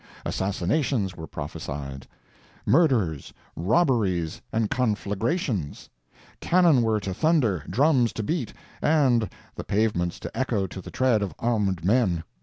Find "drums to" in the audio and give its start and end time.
7.69-8.23